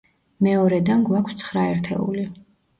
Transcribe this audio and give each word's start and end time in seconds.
მეორედან 0.47 1.05
გვაქვს 1.11 1.39
ცხრა 1.43 1.69
ერთეული. 1.77 2.29